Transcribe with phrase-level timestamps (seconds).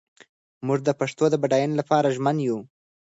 [0.67, 2.57] موږ د پښتو د بډاینې لپاره ژمن یو.